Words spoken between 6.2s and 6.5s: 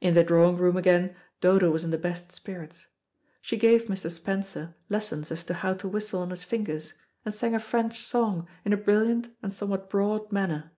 on his